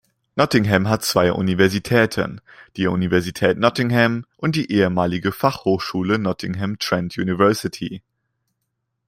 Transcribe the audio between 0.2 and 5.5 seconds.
Nottingham hat zwei Universitäten, die Universität Nottingham und die ehemalige